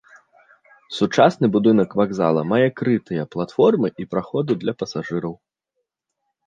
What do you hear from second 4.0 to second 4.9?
і праходы для